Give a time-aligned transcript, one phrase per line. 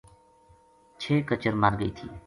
[1.01, 2.07] چھ کچر مر گئی تھی